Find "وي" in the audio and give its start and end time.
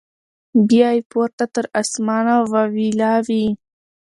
3.27-3.45